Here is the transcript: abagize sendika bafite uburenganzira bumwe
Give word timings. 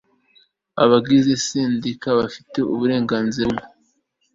abagize 0.83 1.31
sendika 1.45 2.09
bafite 2.19 2.57
uburenganzira 2.73 3.45
bumwe 3.51 3.65